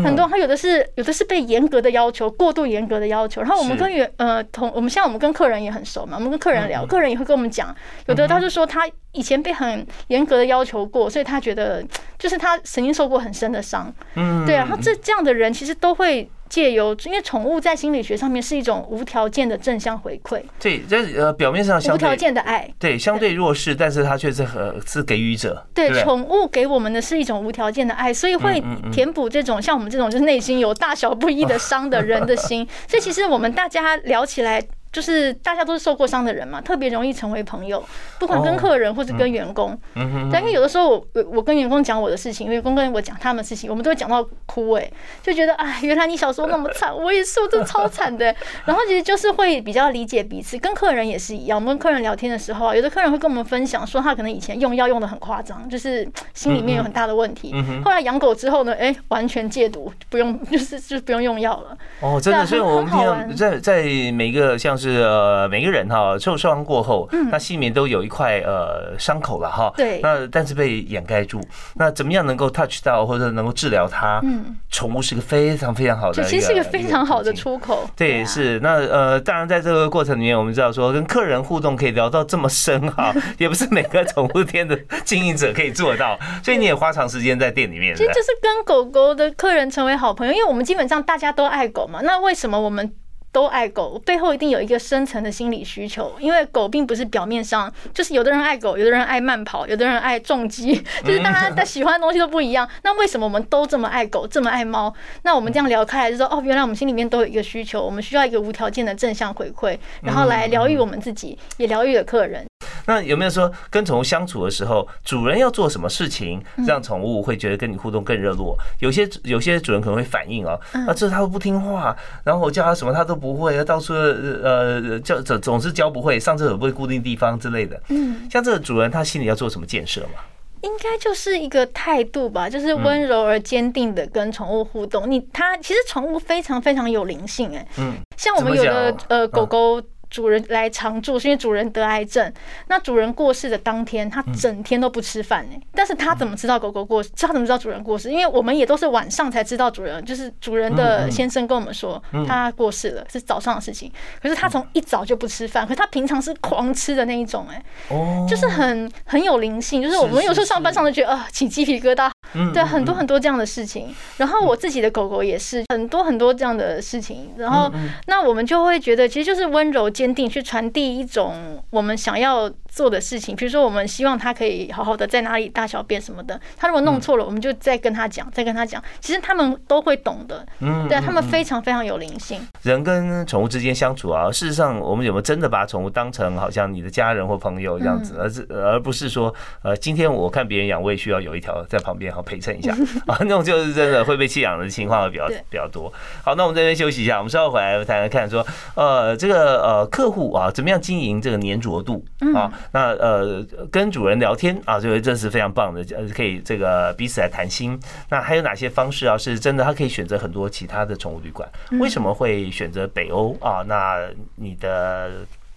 [0.04, 3.40] 很多他有的是有的是被严格的要求，过度严格的要求。
[3.40, 7.74] 然后我们跟员呃同我们像我们跟客人也很熟嘛，我们跟客人聊，客人也会跟我们讲，
[8.06, 11.84] 有的他就说他以前被很严格的要求过，所以他觉得
[12.18, 13.92] 就是他曾经受过很深的伤。
[14.14, 14.66] 嗯，对啊。
[14.68, 16.30] 然后这这样的人其实都会。
[16.50, 22.68] 借由，因为宠物在心理学上面是一种无条件的正向回馈，对，这呃表面上相无条件的爱。
[22.78, 32.68] 对相对弱势，但是它却是和是给予者，对，宠物给我们的是一种无条件的爱，所以会填补这种像我们这种就是内心有大小不一的伤的人的心。
[32.88, 34.60] 所以其实我们大家聊起来。
[34.92, 37.82] 就是大家都是受过伤的人嘛，特别容易成为朋友，
[38.18, 39.78] 不管跟哦客人或是跟员工。
[39.94, 44.90] 嗯哼，对，因为有的时候我我我跟员工讲我的事情，员工跟我讲他们的事情，我们都会讲到哭哎、
[45.22, 48.34] 就觉得哎，原来你小时候那么惨，我也是，我真的超惨的。
[48.66, 51.56] 然后其实就是会比较理解彼此，跟客人也是一样。
[51.56, 57.50] 我们跟客人聊天的时候啊，有的客人会跟我们分享说，他可能以前用药用的很夸张，就是心里面有很大的问题。
[57.54, 61.76] 嗯哼后来养狗之后呢，哎、完全戒毒，不用 就是就是不用用药了。
[62.00, 69.72] 哦，真的，所以很我们听到很好玩在在每个像是呃每个人哈受伤过后，嗯那心里面都有一块呃伤口了哈。
[69.76, 71.40] 对那但是被掩盖住，
[71.74, 74.20] 那怎么样能够 touch 到或者能够治疗它？
[74.22, 77.30] 嗯，宠物是个非常非常好的其实是一个非常好的。
[77.32, 77.88] 出口。
[77.96, 87.94] 对，啊是那呃，当然在这个过程里面，我们知道说跟客人互动可以聊到这么深哈， 也不是每个宠物店的经营者可以做到， 所以你也花长时间在店里面。
[87.96, 92.00] 其实就是跟狗狗的客人成为好朋友，因为我们基本上大家都爱狗嘛。
[92.02, 92.92] 那为什么我们
[93.32, 93.98] 都爱狗？
[94.04, 102.68] 背后一定有一个深层的心理需求，因为狗并不是表面上，就是有的人爱狗，有的人爱慢跑，有的人爱重击， 就是大家的喜欢的东西都不一样。
[102.82, 104.92] 那为什么我们都这么爱狗，这么爱猫？
[105.22, 112.49] 那我们这样聊开来就说，哦，原来我们心里面都有一个需求，我们需要一个无条件的正向回馈，然后来疗愈我们自己，也疗愈了客人。
[112.86, 118.56] 那有没有说跟宠物相处的时候，主人要做什么事情，嗯让宠物会觉得跟你互动更热络？
[118.80, 127.80] 有些有些主人可能会反映哦，嗯啊，这它都不听话，然后我叫它什么它都不会，到处呃叫总总是教不会，上厕所不会固定地方之类的。
[127.88, 130.20] 嗯，像这个主人，他心里要做什么建设嘛？
[130.62, 135.10] 应该就是一个态度吧，就是嗯温柔而坚定的跟宠物互动。
[135.10, 139.80] 你它其实宠物非常非常有灵性哎，嗯，像我们有的呃狗狗。
[140.10, 142.32] 主人来常住是因为主人得癌症，
[142.66, 145.56] 那主人过世的当天，他整天都不吃饭呢。
[145.72, 147.08] 但是他怎么知道狗狗过世？
[147.16, 148.10] 他怎么知道主人过世？
[148.10, 153.90] 因为我们也都是晚上才知道主人，就是主人的先生跟我们说他过世了，是早上的事情。
[154.20, 163.94] 可是他从一早就不吃饭，可是他平常是狂吃的那一种，哎，哦，就是很很有灵性，就是我们有时候上班上就觉得啊起鸡皮疙瘩，嗯对，很多很多这样的事情。
[164.16, 167.32] 然后我自己的狗狗也是很多很多这样的事情。
[167.36, 167.70] 然后
[168.06, 173.36] 那我们就会觉得，其实就是温柔坚定去传递一种我们想要做的事情。
[173.36, 176.40] 比如说，我们希望他可以好好的在哪里大小便什么的。
[176.56, 178.82] 他如果弄错了，我们就再跟他讲，再跟他讲。
[178.98, 182.40] 其实他们都会懂的，嗯对啊，他们非常非常有灵性。
[182.62, 192.72] 人跟宠物之间相处啊，事实上，我们有没有真的把宠物当成好像你的家人或朋友这样子，而是而不是说，呃，今天我看别人养，我也需要有一条在旁边好陪衬一下
[193.06, 195.92] 啊，那种就是真的会被弃养的情况会比较比较多。
[196.24, 202.50] 好，那我们这边休息一下，我们稍后回来谈谈看说，呃，这个呃客户啊，怎么样经营这个粘着度啊？
[202.72, 207.78] 那呃跟主人聊天啊，这个这是非常棒的，呃，可以这个彼此来谈心。
[208.08, 209.18] 那还有哪些方式啊？
[209.18, 211.48] 是真的，他可以选择很多其他的宠物旅馆。
[211.80, 213.62] 为什么会选择北欧啊？
[213.66, 215.10] 那你的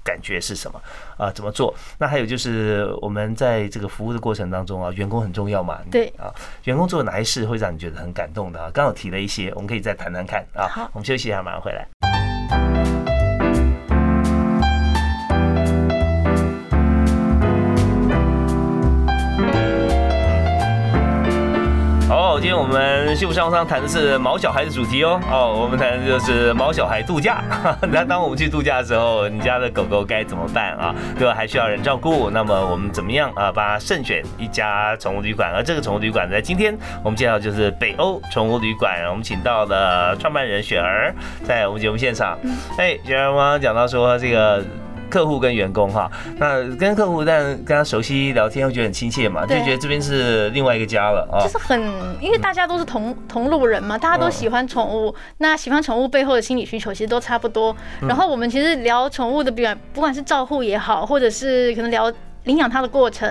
[0.04, 0.82] 感觉是什么
[1.18, 1.32] 啊？
[1.32, 1.74] 怎么做？
[1.98, 5.80] 那还有就是我们在这个服务的过程当中啊，员工很重要嘛？
[5.92, 6.34] 对啊，
[6.66, 8.70] 员工做哪些事会让你觉得很感动的啊？
[8.74, 10.90] 刚好提了一些，我们可以再谈谈看啊好。
[10.94, 12.23] 我们休息一下，马上回来。
[22.34, 25.22] 好，今天我们幸福商务舱谈的是毛小孩的主题哦。
[25.32, 27.44] 哦，我们谈的就是毛小孩度假。
[27.92, 30.96] 那当我们去度假的时候，你家的狗狗该怎么办啊？
[31.16, 31.36] 对吧？
[31.36, 32.32] 还需要人照顾。
[32.32, 33.52] 那么我们怎么样啊？
[33.52, 35.54] 帮它慎选一家宠物旅馆。
[35.54, 39.06] 而这个宠物旅馆在今天我们介绍就是北欧宠物旅馆。
[39.10, 42.36] 我们请到了创办人雪儿在我们节目现场。
[42.80, 44.66] 哎，雪儿刚刚讲到说这个。
[45.14, 51.48] 客户跟员工哈，那跟客户但跟他熟悉聊天，会觉得很亲切嘛，就觉得这边是另外一个家了啊就。
[51.48, 51.80] 是很，
[52.20, 57.76] 因为大家都是同同路人嘛，大家都喜欢宠物，那喜欢宠物背后的心理需求其实都差不多。
[58.02, 62.12] 然后我们其实聊宠物的，比不管是照护也好，或者是可能聊
[62.44, 63.30] 领养它的过程，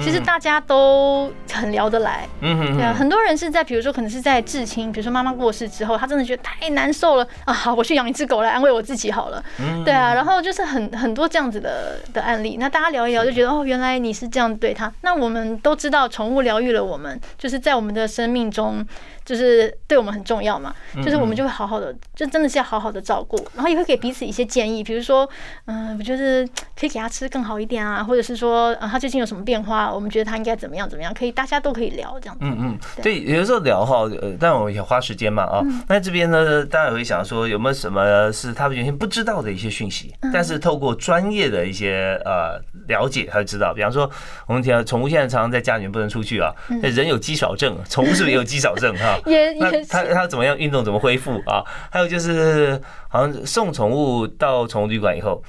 [0.00, 2.28] 其实大家都很聊得来。
[2.40, 9.42] 嗯哼对啊，很多人是在比如说可能是在至亲，比如说妈妈过世之后，他真的觉得太难受了啊，好，我去养一只狗来安慰我自己好了。
[9.58, 14.92] 嗯对啊，然后就是很很多这样子的的案例，那大家聊一聊就觉得哦，原来你是这样对他。
[15.00, 18.86] 那我们都知道，宠物疗愈了我们，就是在我们的生命中
[19.24, 25.28] 就是对我们很重要嘛，就是我们就会好好的，就真的是要好好的照顾，然后也会给彼此一些建议，比如说，
[25.66, 26.46] 嗯，我觉得
[26.78, 32.44] 可以给他吃更好一点啊，或者是说，啊，他最近有什么变化，我们觉得他应该怎么样怎么样，可以大家都可以聊这样子。
[32.44, 35.62] 嗯嗯，对，有的时候聊哈，呃，但我也花时间嘛啊。
[35.88, 43.72] 那这边呢，当然会想说有没有什么是他们原先不知道的一些讯息，但是透过专业的一些呃了解，他就知道。
[43.72, 44.10] 比方说，
[44.46, 49.11] 我们讲宠物现在常常在家里面不能出去啊，那人有肌少症，宠物是不是也有肌少症哈？
[49.26, 49.84] 也也。
[49.84, 50.84] 他他怎么样运动？
[50.84, 51.62] 怎么恢复啊？
[51.90, 55.42] 还有就是，好像送宠物到宠物旅馆以后，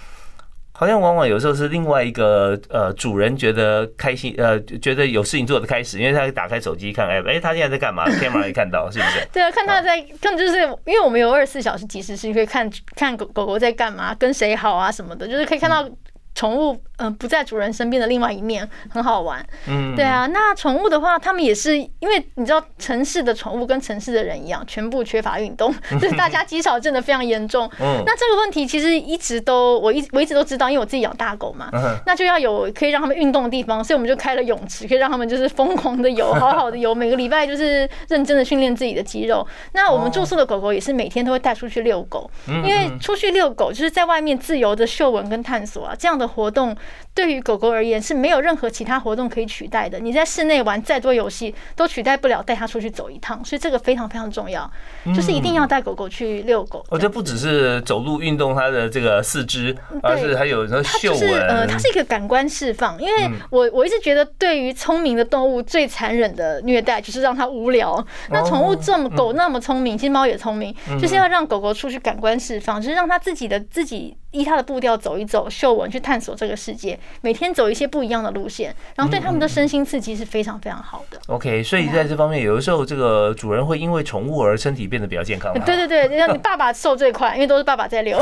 [0.72, 9.28] 好像往往有时候是另外一个呃主人觉得开心呃觉得有事情做的开始，因为他打开手机看，哎哎，他现在在干嘛？camera 也看到是不是？
[9.34, 15.88] 对啊，看他在，看就是因为我们有二十四小时即时是可以看看狗狗狗在干嘛，跟谁好啊什么的，就是可以看到。
[16.36, 20.26] 宠物嗯不在主人身边的另外一面很好玩，嗯，对啊。
[20.28, 27.70] 那宠物的话，他们也是因为你知道城市的宠物跟城市的人一样，全部缺乏运动， 就是大家肌少症的非常严重。
[27.80, 31.70] 嗯，那这个问题其实一直都我一我一直都知道，因为我自己养大狗嘛，
[32.06, 39.46] 那就要有可以让他们运动的地方，所以我们就开了泳池，可以让他们就是疯狂的游，好好的游，每个礼拜就是认真的训练自己的肌肉。
[39.74, 46.23] 那我们住宿的狗狗也是每天都会带出去遛狗，因为出去遛狗就是在外面自由的嗅闻跟探索啊，这样的。
[46.28, 46.76] 活动
[47.14, 50.00] 对于狗狗而言是没有任何其他活动可以取代的。
[50.00, 54.70] 你在室内玩再多游戏都取代不了带它出去走一趟，所以这个非常非常重要，
[55.16, 56.84] 就是一定要带狗狗去遛狗。
[56.90, 63.00] 我觉得不只是走路运动它的这个四肢，而是还有它就是呃，它是一个感官释放。
[63.02, 68.04] 因为我我一直觉得，对于聪明的动物最残忍的虐待就是让它无聊。
[68.30, 74.18] 那宠物这么狗那么聪明，其实猫也聪明，就是要让狗狗出去感官释放，就是让它自己的自己。
[74.34, 81.20] 依他的步调走一走，嗅闻去探索这个世界，每天走一些不一样的路线，然后对他们的身心刺激是非常非常好的。
[81.28, 85.54] OK，所以在这方面，有的时候这个主人会因为宠物而身体变得比较健康。
[85.66, 88.20] 对对对，让你爸爸瘦最快，因为都是爸爸在遛，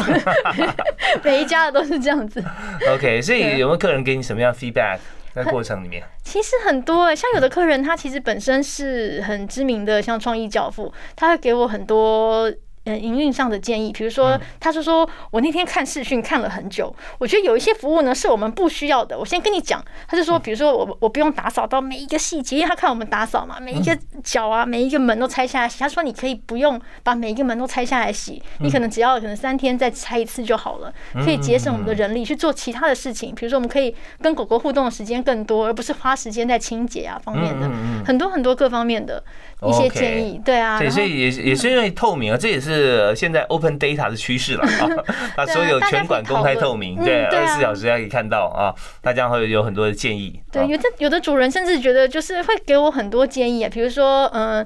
[1.23, 2.43] 每一家的都是这样子。
[2.93, 4.99] OK，所以有没有客人给你什么样 feedback
[5.33, 6.03] 在过程里面？
[6.23, 12.51] 其实很多诶，像有的客人他其实本身是很知名的，像创意教父，他会给我很多。
[12.85, 19.19] 嗯，营运上的建议，比如说，他是说我那天看视讯看了很久，我觉得有一些服务呢是我们不需要的。
[19.19, 25.77] 我先跟你讲，他就说，比如说我我不用打扫到每一个细节，因为他看我们打扫嘛，每一个角啊，每一个门都拆下来洗。
[25.79, 30.91] 他说你可以不用把每一个门都拆下来洗，你可能只要可能三天再拆一次就好了，
[31.23, 33.35] 可以节省我们的人力去做其他的事情。
[33.35, 37.69] 比如说我们可以跟狗狗互动的时间更多，而不是花时间在清洁啊方面的，
[38.03, 39.23] 很多很多各方面的
[39.67, 40.41] 一些建议。
[40.43, 42.70] 对啊，对，所以也也是因为透明啊，这也是。
[42.71, 44.87] 是现在 open data 的趋势了啊，
[45.35, 50.41] 把所有全馆公开透明，对，二十四小时可以看到啊，大家会有很多的建议。
[50.51, 54.65] 对，有的有的主人甚至觉得就是会给我很多建议啊，比如说，嗯，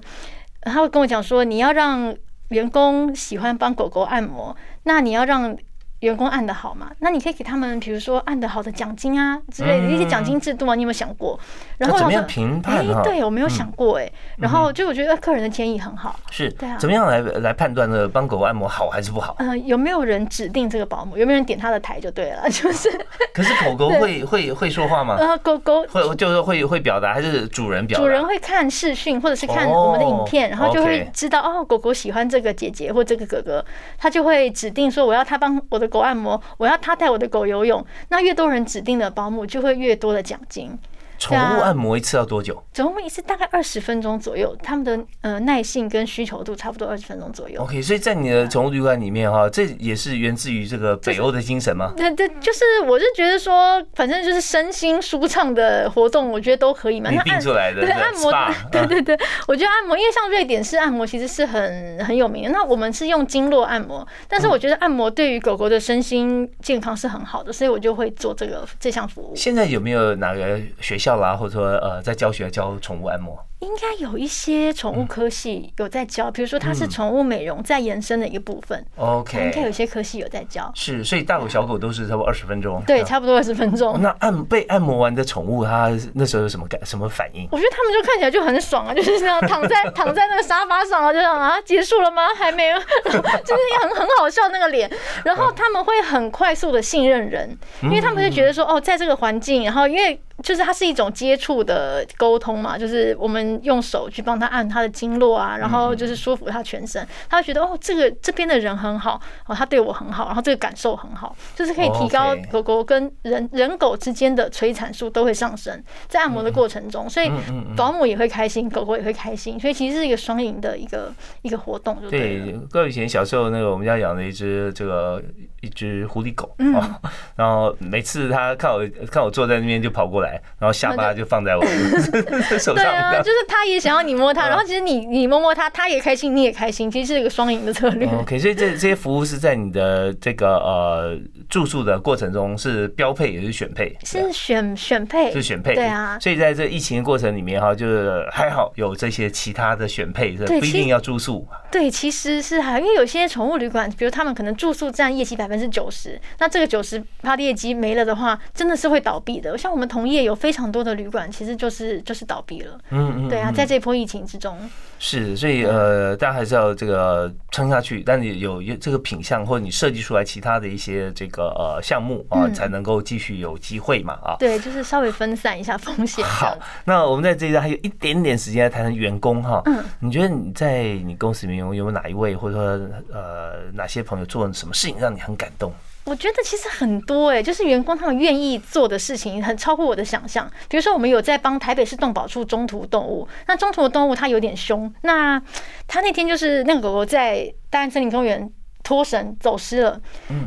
[0.62, 2.15] 他会跟我讲说，你要让
[2.50, 5.58] 员工喜欢帮狗狗按摩，那你要让。
[6.06, 6.89] 员工按的好嘛？
[7.00, 11.39] 那你可以给他们，比如说按的好的奖金啊之类的一些奖金制度啊，你有没有想过？
[11.78, 12.78] 然后怎么样评判？
[12.88, 14.10] 哎，对我没有想过哎。
[14.38, 16.18] 然后就我觉得客人的建议很好。
[16.32, 16.78] 是，对啊。
[16.78, 18.08] 怎么样来来判断呢？
[18.08, 19.36] 帮狗按摩好还是不好？
[19.39, 21.18] 嗯，有没有人指定这个保姆？
[21.18, 22.89] 有没有人点他的台就对了， 就是。
[23.34, 25.15] 可是狗狗会会会说话吗？
[25.20, 28.00] 呃，狗狗会就是会会表达，还是主人表？
[28.00, 33.65] 主人会看视讯或者是看我们的影片，然后就会知道哦，狗狗喜欢这个姐姐或这个哥哥，
[33.98, 36.76] 他就会指定说我要他帮我的狗按摩，我要。
[36.78, 40.78] 他带我的狗游泳，那越多人指定的保姆就会越多的奖金。
[41.17, 42.62] 宠物按摩一次要多久？
[42.73, 47.62] 宠物一次大概二十分钟左右，他们的呃耐性跟需求度差不多二十分钟左右。
[47.62, 51.93] OK，所以在你的宠物旅馆里面哈，这也是源自于这个北欧的精神吗？
[51.95, 57.10] 对对，就是我是觉得说，反正就是身心舒畅的活动，我觉得都可以嘛。
[57.10, 58.32] 你定出来的对按摩，
[58.71, 62.49] 对对对，我觉得按摩，因为像瑞典式按摩其实是很很有名的。
[62.49, 69.34] 那我们是用经络按摩，但是我觉得按摩对于狗狗的身心健康是很好的，所以我就会做这个这项服务。
[69.36, 71.68] 现在有没有哪个学校啦，或者说？
[71.78, 73.38] 呃，在教学教宠物按摩。
[73.60, 78.86] 应该有一些宠物科系有在教，比如说它是宠物美容再延伸的一个部分。
[78.98, 80.70] OK，应该有些科系有在教。
[80.76, 82.84] 是，所以大狗小狗都是差不多二十分钟。
[82.86, 84.00] 对，差不多二十分钟。
[84.02, 87.48] 那按被按摩完的宠物，它那时候有什么感什么反应？
[87.52, 92.28] 我觉得他们就看起来就很爽啊，就是这样躺在躺在那个沙发上啊，就样啊，结束了吗？
[92.38, 94.91] 还没有， 就是很很好笑那个脸。
[95.24, 100.20] 然后他们会很快速的信任人，因为他们就觉得说，哦，在这个环境，然后因为。
[100.44, 117.30] 就是它是一种接触的沟通嘛，就是我们用手去帮他按他的经络啊，然后就是舒服他全身，他会觉得哦，这个这边的人很好，哦，他对我很好，然后这个感受很好，就是可以提高狗狗跟人人狗之间的催产素都会上升，在按摩的过程中，所以
[117.76, 122.56] 保姆也会开心，狗狗也会开心，所以其实是一个双赢的一个一个活动，对。
[122.70, 125.22] 各位以前小时候那个我们家养的一只这个
[125.65, 126.99] 一只狐狸狗啊，
[127.36, 131.65] 然后每次它看我看我坐在那边就跑过来，然后下巴就放在我
[132.60, 132.75] 手上。
[132.75, 138.08] 对啊，就是它也想要你摸它， 然后其实你你摸摸它，它也开心，你也开心，其实是一个双赢的策略。
[138.08, 141.17] OK，所以这这些服务是在你的这个呃
[141.49, 143.95] 住宿的过程中是标配也是选配？
[144.04, 145.73] 是选选配，是选配。
[145.73, 151.47] 对啊，所以在这疫情的过程里面哈，就是还好有这些其他的选配，不一定要住宿。
[151.71, 159.58] 对，其实是还因为有些宠物旅馆，比如他们可能住宿占业绩百分之九十，那这个九十趴的业绩没了的话，真的是会倒闭的。
[159.58, 162.78] 像我们同业有非常多的旅馆，其实就是就是倒闭了。
[162.91, 164.58] 嗯嗯，对啊，在这波疫情之中。
[164.98, 168.02] 是，所以呃，大家还是要这个撑下去。
[168.02, 174.36] 但你有这个品相，或者你设计出来其他的一些这个呃项目啊，才能够继续有机会嘛啊。
[174.40, 176.24] 对，就是稍微分散一下风险。
[176.26, 179.62] 好，那我们在这一段还有一点点时间来谈谈员工哈。
[179.66, 185.74] 嗯，你觉得你在你公司里面有有哪一位，或者说呃哪些朋友做了什么事情让你很感动？
[186.06, 190.50] 我觉得其实很多哎，就是员工他们愿意做的事情很超乎我的想象。
[190.70, 195.41] 比如说，我们有在帮台北市动保处中途动物，那中途的动物它有点凶，那
[195.88, 198.48] 他那天就是那个狗狗在大安森林公园
[198.84, 200.00] 脱绳走失了。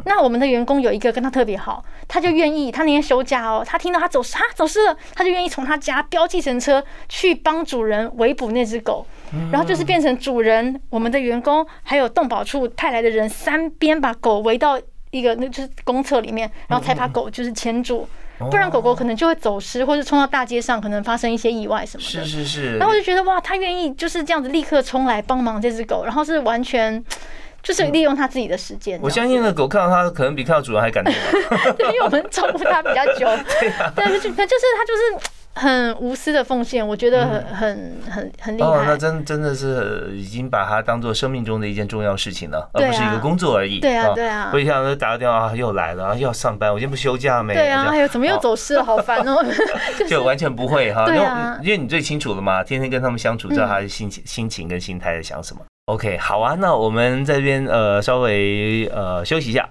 [0.05, 9.05] 那我们的员工有一个跟他特别好，他就愿意，他那天休假哦，他听到他走失，他走失了，他就愿意从他家飙计程车去帮主人围捕那只狗，
[9.51, 14.81] 然后就是变成主人、我们的员工还有动保处派来的人三边把狗围到。
[15.11, 18.09] 一个那就是公厕里面，然后才把狗就是牵住，
[18.51, 22.25] 不然狗狗可能就会走失，或者冲到大街上，可能发生一些意外什么的。
[22.25, 22.77] 是是是。
[22.77, 27.03] 然后我就觉得哇，他愿意就是这样子立刻冲来帮忙这只狗，然后是完全
[27.63, 28.99] 就是利用他自己的时间。
[29.03, 31.13] 我相信那狗看到他，可能比看到主人还感动。
[31.77, 33.27] 对，因为我们照顾它比较久。
[33.61, 33.93] 对啊。
[33.97, 34.35] 对，就就是
[34.77, 35.31] 它就是。
[35.55, 38.69] 很无私的奉献，我觉得很很很很厉害。
[38.69, 43.81] 哦，那真真的是已经把它当做生命中的一件重要事情了，而不是一个工作而已。
[43.81, 44.49] 对啊，对啊。
[44.53, 47.55] 不像打个电话又来了，又要上班，我今天不休假没？
[47.55, 48.85] 对啊，哎呦，怎么又走失了？
[48.85, 49.45] 好烦哦。
[50.09, 51.21] 就完全不会哈，因为
[51.63, 55.61] 因为你最清楚了嘛，天天跟他们相处，知道他的心情、心情跟心态在想什么。
[55.87, 59.69] OK，好啊，那我们这边呃稍微呃休息一下。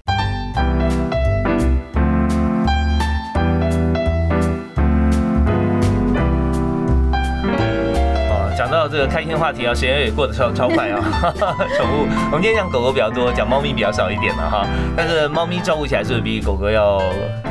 [8.87, 10.99] 这个开心的话题啊，时间也过得超超快啊！
[11.77, 14.65] 宠物，我们今天讲狗狗比较多，讲猫咪比较少一点了哈。
[14.95, 16.99] 但是猫咪照顾起来是不是比狗狗要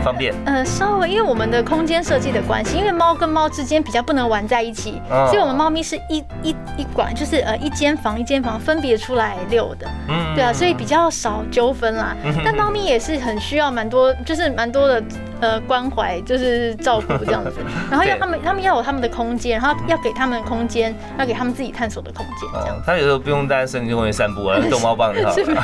[0.03, 0.35] 方便？
[0.46, 9.87] 呃，稍微，因为我们的空间设计的关系，因为猫跟猫之间比较不能玩在一起，所以我们猫咪是一一一管，就是呃一间房一间房分别出来遛的。
[10.09, 12.16] 嗯，对啊，所以比较少纠纷啦。
[12.44, 15.03] 但猫咪也是很需要蛮多，就是蛮多的。
[15.40, 17.53] 呃，关怀就是照顾这样子，
[17.90, 22.83] 然后要他们，他们要有他们的空间，然后要给他们空间，要给他们自己探索的空间，这样。
[22.87, 25.20] 他有时候不用在森林公园散步啊，逗猫棒的。
[25.33, 25.55] 是，对，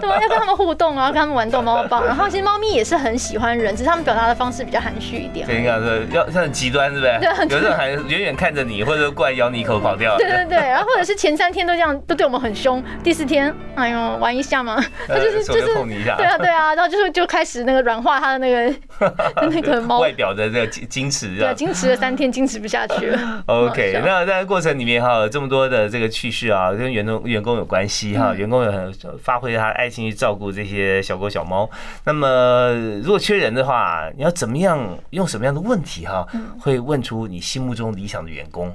[0.00, 2.04] 对要跟他们互动啊，跟他们玩逗猫棒。
[2.06, 5.46] 然后其实猫咪也是很喜欢人，只是他们表达的方式比较含蓄一点。
[5.46, 7.18] 对，你看说要像很极端，是不是？
[7.20, 10.16] 对，有时候还远远看着你，或者过来咬你一口跑掉。
[10.16, 15.82] 对对对，然后或者是前三天都这样，都对我们很凶，第四天，哎呦，玩一下嘛，他就是就是。
[15.82, 18.72] 对啊对啊，然后就是就开始那个软化他的那个
[19.50, 19.82] 那个。
[19.98, 23.42] 外表的这个矜矜持，对，矜持了三天，矜持不下去了。
[23.46, 31.68] OK，那在过程里面哈，这么多的这个趣事啊，跟员工员工有关系哈，员工有很发挥他的爱心去照顾这些小狗小猫。
[32.04, 36.26] 那么如果缺人的话，你要怎么样用什么样的问题哈，
[36.58, 38.74] 会问出你心目中理想的员工？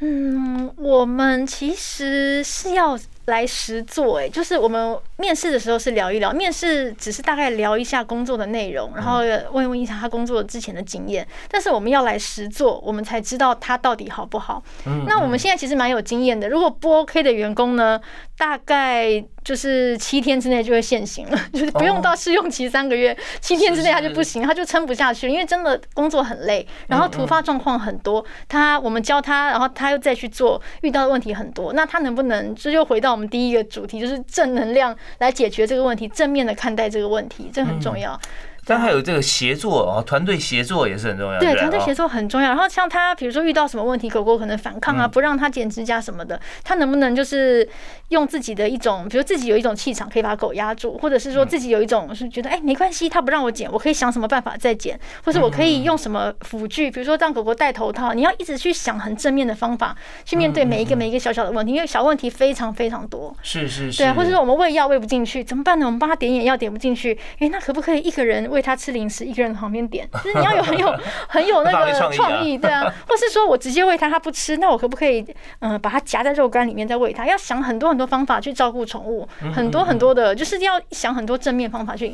[0.00, 2.98] 嗯，我们其实是要。
[3.26, 9.20] 来实做，哎，就是我们面试的时候是聊一聊，面试只是大概聊一下工作的内容，然后
[9.52, 11.26] 问问一下他工作之前的经验。
[11.48, 14.60] 但是我们要来实做，我们才知道他到底好不好。
[14.86, 18.00] 嗯那我们现在其实蛮有经验的，如果不 OK 的员工呢，
[18.36, 33.11] 大概就是七天之内就会现行了， 就是不用到试用期三个月，七天之内他就不行，他就撑不下去了，因为真的工作很累，然后突发状况很多，他我们教他，然后他又再去做，遇到的问题很多，那他能不能就又回到？
[33.12, 38.18] 我们第一个主题就是正能量来解决这个问题，正面的看待这个问题，这很重要。
[38.64, 41.38] 但还有这个协作啊，团队协作也是很重要。
[41.40, 42.48] 对，团队协作很重要。
[42.48, 47.68] 然后像他，比如说遇到什么问题，狗狗可能反抗啊，不让他剪指甲什么的，他能不能就是
[48.08, 63.36] 用自己的一种，比如自己有一种气场，可以把狗压住，或者是说自己有一种是觉得哎没关系，他不让我剪，我可以想什么办法再剪，或者我可以用什么辅具，比如说让狗狗戴头套，你要一直去想很正面的方法去面对每一个每一个小小的问题，因为小问题非常非常多。
[63.42, 64.04] 是是是。
[64.04, 65.86] 对，或者说我们喂药喂不进去，怎么办呢？
[65.86, 69.24] 我们帮他点眼药点不进去，哎，那可不可以一个人喂他吃零食？
[69.24, 70.94] 一个人旁边点， 就是你要有很有
[71.26, 75.24] 很有那个创意，对啊，或是说我直接喂他，他不吃，那我可不可以
[75.60, 77.26] 嗯把它夹在肉干里面再喂他？
[77.26, 82.12] 要想很多很多方法去照顾宠物，很多很多的，就是要想很多正面方法去。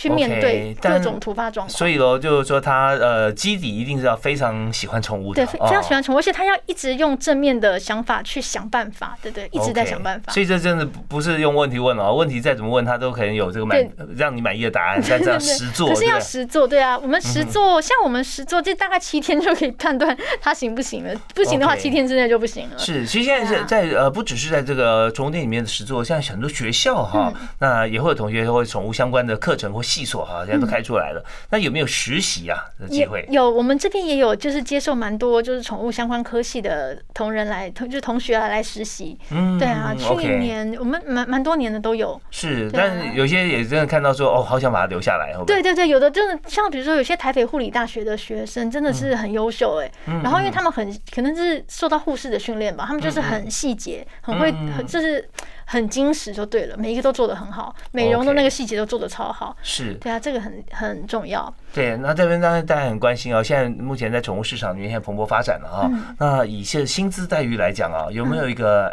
[0.00, 10.32] 去面对各种突发状况，所以喽，就是说他呃基底一定是要非常喜欢宠物的，对，非常喜欢宠物，而且他要一直用正面的想法去想办法，对对，一直在想办法。
[10.32, 13.86] 所以这真的不是用问题问哦，问题再怎么问他都可能有这个满
[14.16, 15.02] 让你满意的答案。
[15.06, 22.78] 但这样 实做，可是要实做，对啊，我们实做，像我们实做，这大概七天就可以判断他行不行了，不行的话七天之内就不行了。
[22.78, 30.44] 是，其实现在是在呃不只是在这个宠物店里面的实做，像很多学校哈，那也会有同学会宠物相关的课程或系所哈。
[30.46, 33.26] 现在都开出来了，那有没有实习啊的机会？
[33.28, 39.18] 有，我们这边也有，就是接受蛮多就是宠物相关科系的同仁来，同就同学啊来实习。
[39.30, 42.20] 嗯，对啊，去年我们蛮蛮多年的都有。
[42.30, 45.34] 是，但有些也真的看到说，哦，好想把它留下来。
[45.44, 49.90] 对对对，有的真的像比如说有些台北护理大学的学生真的是很优秀哎，
[50.22, 55.28] 然后因为他们很可能是受到护士的训练吧，他们就是很细节，很会，很就是。
[55.72, 59.56] 很精实就对了，每一个都做的很好，美容的那个细节都做的超好。
[59.62, 61.54] 是，对啊，这个很很重要。
[61.72, 66.16] 对，那这边当然大家很关心哦，现在目前在宠物市场里面现在蓬勃发展了啊。
[66.18, 68.88] 那以现薪资待遇来讲啊，有没有一个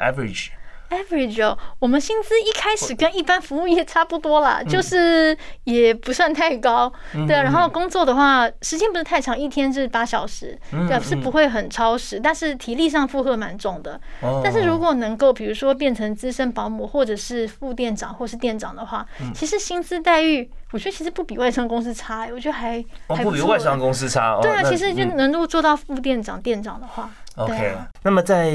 [0.90, 6.92] average？average 哦，我们薪资一开始跟一般服务业差不多啦，就是也不算太高，
[7.28, 7.44] 对啊。
[7.44, 14.00] 然后工作的话，时间不是太长，一天是八小时，对，是不会很超时，但是体力上负荷蛮重的。
[14.44, 24.36] 但是如果能够，比如说变成资深保姆，或者是副店长，或是店长的话，其实薪资待遇，我觉得其实不比外商公司差，我觉得还还不比外商公司差。
[24.36, 27.76] 哦对啊，其实就能够做到副店长、店长的话，OK。
[28.04, 28.52] 那么在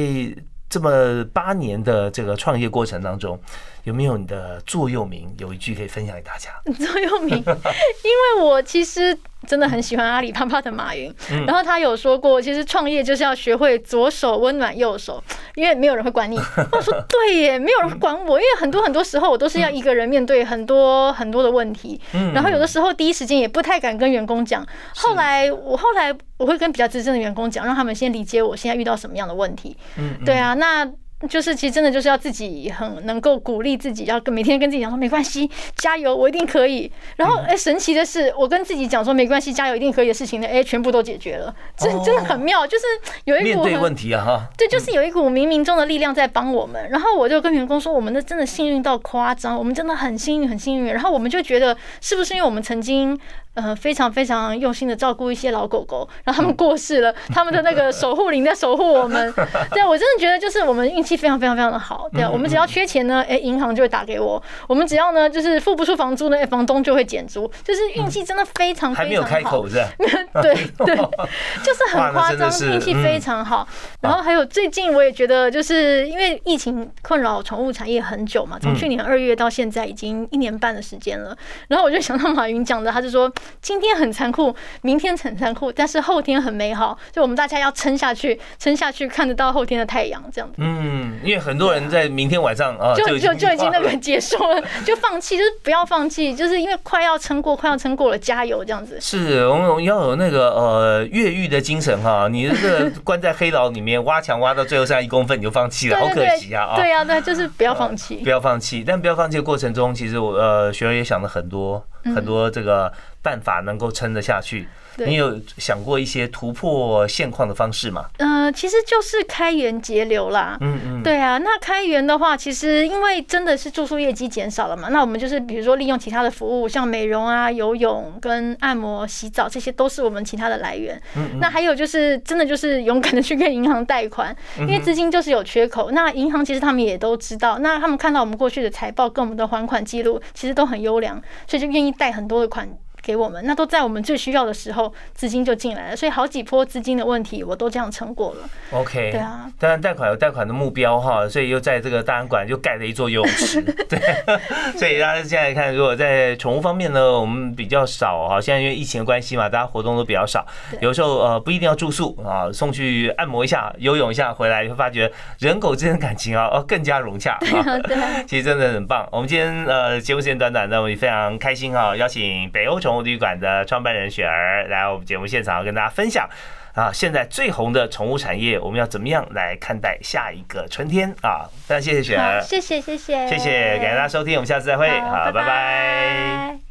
[0.72, 3.38] 这么八年的这个创业过程当中，
[3.84, 5.32] 有没有你的座右铭？
[5.38, 6.50] 有一句可以分享给大家。
[6.84, 9.18] 座右铭，因为我其实。
[9.44, 11.12] 真的很喜欢阿里巴巴的马云，
[11.48, 15.20] 然后他有说过，其实创业就是要学会左手温暖右手，
[15.56, 16.38] 因为没有人会管你。
[16.70, 22.00] 我说对耶，没有人管我，因为很多很多时候我都是要一个人面对很多很多的问题，
[22.32, 24.64] 然后有的时候第一时间也不太敢跟员工讲。
[24.94, 29.76] 后来我后来我会跟比较资深的员工讲，让他们先理解我现在遇到什么样的问题。
[30.24, 30.88] 对啊，那。
[31.28, 36.90] 就是其实真的就是要自己很能够鼓励自己，要跟每天跟自己讲说没关系，加油，我一定可以。
[37.16, 42.66] 然后哎，神奇的是，我跟自己讲说没关系，加油，一定可以的事情呢，哎，全部都解决了，真真的很妙。
[42.66, 42.84] 就是
[43.24, 46.88] 有一股面对问题啊哈，对，就是有一股冥冥中的力量在帮我们。
[46.90, 50.92] 然后我就跟员工说，我们的真的幸运到夸张，我们真的很幸运，很幸运。
[50.92, 53.18] 然后我们就觉得，是不是因为我们曾经。
[53.54, 59.30] 呃，非常非常用心的照顾一些老狗狗，然后他们过世了，他们的那个守护灵在守护我们。
[59.72, 62.08] 对我真的觉得，就是我们运气非常非常非常的好。
[62.14, 67.46] 对，我们只要缺钱呢，哎，银行就会打给我；我们只要呢，就是付不出房租呢，哎房东就会减租。
[67.62, 69.02] 就是运气真的非常非常好。
[69.02, 69.88] 还没有开口是吧？
[70.40, 70.54] 对
[70.86, 70.96] 对，
[71.62, 73.68] 就是很夸张，运气非常好。
[74.00, 81.36] 然后还有最近我也觉得，就是因为疫情困扰宠物产业很久嘛，从去年二月到现在已经一年半的时间了。
[81.68, 83.30] 然后我就想到马云讲的，他就说。
[83.60, 86.98] 今天很残酷，明天很残酷，但是后天很美好。
[87.12, 90.56] 就我们大家要撑下去，撑下去，看得到后天的太阳，这样子。
[90.58, 99.00] 嗯，因为很多人在明天晚上啊，就就就已经那个结束了，就放弃，就是不要放弃，就是因为快要撑过，快要撑过了，加油，这样子。
[99.00, 106.74] 是我们要有那个呃越狱的精神哈，你这个关在黑牢里面挖墙挖到最后剩下一公分你就放弃了， 好可惜啊！
[106.76, 108.82] 对呀，对，就是不要放弃，不要放弃。
[108.86, 111.84] 但不要放弃的过程中，其实我呃学员也想了很多
[112.14, 112.92] 很多这个。
[113.22, 114.68] 办法能够撑得下去。
[114.98, 118.04] 你有想过一些突破现况的方式吗？
[118.18, 120.58] 嗯，其实就是开源节流啦。
[120.60, 121.38] 嗯嗯，对啊。
[121.38, 131.00] 那开源的话，其实因为真的是住宿业绩减少了嘛，那我们就是比如说利用其他的服务，像美容啊、游泳跟按摩、洗澡，这些都是我们其他的来源。
[131.16, 135.90] 嗯那还有就是真的就是勇敢的去跟银行贷款，因为资金就是有缺口。
[135.92, 141.16] 那银行其实他们也都知道，那他们看到我们过去的财报跟我们的还款记录其实都很优良，
[141.46, 142.68] 所以就愿意贷很多的款。
[143.02, 148.48] 给我们，那都在我们最需要的时候资金就进来了，所以好几波资金的问题我都这样撑过了。
[148.70, 153.98] OK，对啊，当然贷款有贷款的目标哈，所以又在这个大安馆就盖了一座游泳池， 对，
[154.78, 160.46] 所以大家现在看，如果在宠物方面呢，我们比较少哈，现在因为疫情的关系嘛，大家活动都比较少，
[160.80, 167.78] 有时候呃不一定要住宿啊，送去按摩一下、游泳一下回来，你会发觉人狗之间的感情啊，哦更加融洽啊。
[167.88, 169.08] 对啊，其实真的很棒。
[169.10, 176.28] 我们今天呃节目时间短短那，我们也非常开心哈，邀请北欧宠物旅馆的创办人雪儿来我们节目现场跟大家分享。
[176.74, 181.14] 啊，现在最红的宠物产业，我们要怎么样来看待下一个春天？
[181.20, 181.44] 啊？
[181.66, 183.28] 非常谢谢雪，儿，谢谢谢谢。
[183.28, 185.32] 谢谢，感谢大家收听，我们下次再会，好，拜。
[185.32, 185.44] 拜。
[185.44, 186.62] 拜